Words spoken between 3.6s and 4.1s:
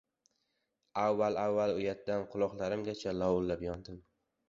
yondim.